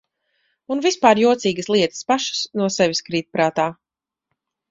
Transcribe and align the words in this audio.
Un 0.75 0.79
vispār 0.85 1.19
jocīgas 1.23 1.69
lietas 1.75 2.07
pašas 2.11 2.41
no 2.61 2.71
sevis 2.79 3.03
krīt 3.11 3.29
prātā. 3.39 3.67